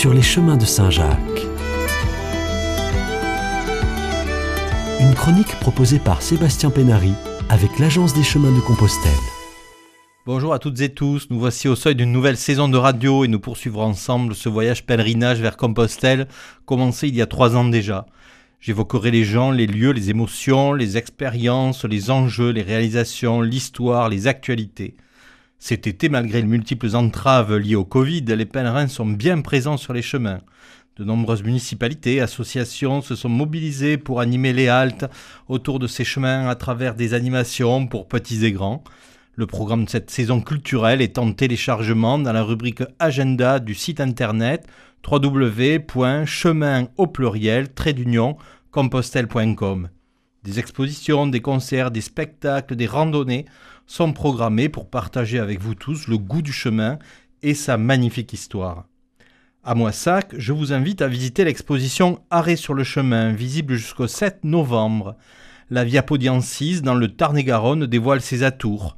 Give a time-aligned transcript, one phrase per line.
[0.00, 1.46] sur les chemins de Saint-Jacques.
[4.98, 7.12] Une chronique proposée par Sébastien Pénary
[7.50, 9.12] avec l'Agence des chemins de Compostelle.
[10.24, 13.28] Bonjour à toutes et tous, nous voici au seuil d'une nouvelle saison de radio et
[13.28, 16.28] nous poursuivrons ensemble ce voyage pèlerinage vers Compostelle
[16.64, 18.06] commencé il y a trois ans déjà.
[18.58, 24.28] J'évoquerai les gens, les lieux, les émotions, les expériences, les enjeux, les réalisations, l'histoire, les
[24.28, 24.96] actualités.
[25.62, 29.92] Cet été, malgré les multiples entraves liées au Covid, les pèlerins sont bien présents sur
[29.92, 30.40] les chemins.
[30.96, 35.04] De nombreuses municipalités, associations se sont mobilisées pour animer les haltes
[35.48, 38.82] autour de ces chemins à travers des animations pour petits et grands.
[39.34, 44.00] Le programme de cette saison culturelle est en téléchargement dans la rubrique Agenda du site
[44.00, 44.66] internet
[45.06, 47.68] www.chemin au pluriel
[48.70, 49.90] compostelle.com.
[50.42, 53.44] Des expositions, des concerts, des spectacles, des randonnées
[53.90, 57.00] sont programmés pour partager avec vous tous le goût du chemin
[57.42, 58.84] et sa magnifique histoire.
[59.64, 64.44] À Moissac, je vous invite à visiter l'exposition Arrêt sur le chemin, visible jusqu'au 7
[64.44, 65.16] novembre.
[65.70, 68.96] La Via Podiensis, dans le Tarn-et-Garonne, dévoile ses atours.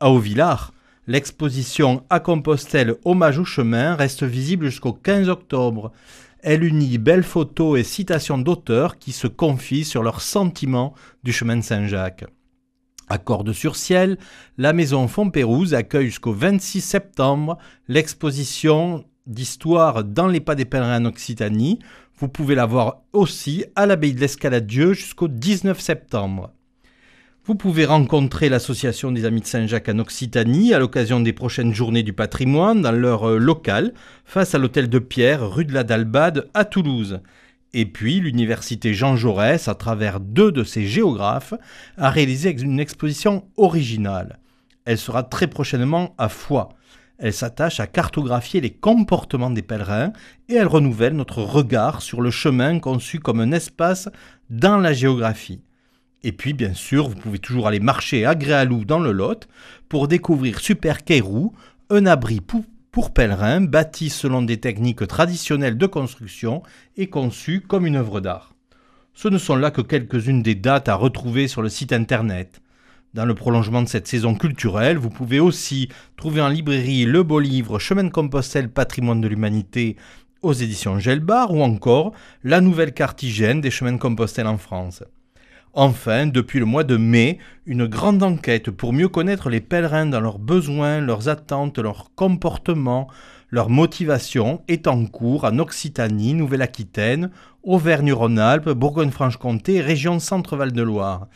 [0.00, 0.72] À Auvillard,
[1.06, 5.92] l'exposition À Compostelle Hommage au chemin reste visible jusqu'au 15 octobre.
[6.42, 11.56] Elle unit belles photos et citations d'auteurs qui se confient sur leurs sentiments du chemin
[11.56, 12.24] de Saint-Jacques.
[13.08, 14.16] À Cordes-sur-Ciel,
[14.56, 21.08] la maison Fontpérouse accueille jusqu'au 26 septembre l'exposition d'histoire dans les pas des pèlerins en
[21.08, 21.80] Occitanie.
[22.18, 26.52] Vous pouvez la voir aussi à l'abbaye de l'Escaladieu jusqu'au 19 septembre.
[27.46, 32.02] Vous pouvez rencontrer l'association des Amis de Saint-Jacques en Occitanie à l'occasion des prochaines journées
[32.02, 33.92] du patrimoine dans leur euh, local,
[34.24, 37.20] face à l'hôtel de Pierre, rue de la Dalbade, à Toulouse.
[37.76, 41.54] Et puis, l'université Jean Jaurès, à travers deux de ses géographes,
[41.98, 44.38] a réalisé une exposition originale.
[44.84, 46.68] Elle sera très prochainement à Foix.
[47.18, 50.12] Elle s'attache à cartographier les comportements des pèlerins
[50.48, 54.08] et elle renouvelle notre regard sur le chemin conçu comme un espace
[54.50, 55.60] dans la géographie.
[56.22, 59.48] Et puis, bien sûr, vous pouvez toujours aller marcher à Gréalou dans le Lot
[59.88, 61.52] pour découvrir Super Keirou,
[61.90, 62.40] un abri
[62.94, 66.62] pour, pèlerins bâti selon des techniques traditionnelles de construction
[66.96, 68.54] et conçu comme une œuvre d'art.
[69.14, 72.62] Ce ne sont là que quelques-unes des dates à retrouver sur le site internet.
[73.12, 77.40] Dans le prolongement de cette saison culturelle, vous pouvez aussi trouver en librairie le beau
[77.40, 79.96] livre Chemin de Compostelle Patrimoine de l'Humanité
[80.42, 82.12] aux éditions Gelbar ou encore
[82.44, 85.02] la nouvelle cartigène des chemins de Compostelle en France.
[85.76, 90.20] Enfin, depuis le mois de mai, une grande enquête pour mieux connaître les pèlerins dans
[90.20, 93.08] leurs besoins, leurs attentes, leurs comportements,
[93.50, 97.30] leurs motivations est en cours en Occitanie, Nouvelle-Aquitaine,
[97.64, 101.26] Auvergne-Rhône-Alpes, Bourgogne-Franche-Comté région Centre-Val de Loire.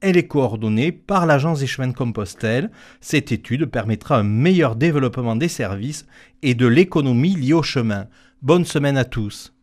[0.00, 2.70] Elle est coordonnée par l'Agence des chemins de Compostelle.
[3.00, 6.06] Cette étude permettra un meilleur développement des services
[6.42, 8.06] et de l'économie liée au chemin.
[8.42, 9.57] Bonne semaine à tous.